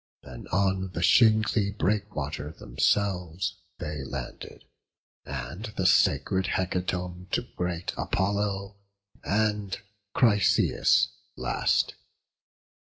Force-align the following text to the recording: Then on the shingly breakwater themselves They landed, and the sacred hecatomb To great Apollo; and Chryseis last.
Then 0.23 0.47
on 0.47 0.93
the 0.93 1.03
shingly 1.03 1.69
breakwater 1.69 2.49
themselves 2.51 3.57
They 3.77 4.03
landed, 4.03 4.65
and 5.25 5.65
the 5.77 5.85
sacred 5.85 6.47
hecatomb 6.47 7.27
To 7.33 7.43
great 7.55 7.93
Apollo; 7.95 8.77
and 9.23 9.77
Chryseis 10.15 11.09
last. 11.35 11.93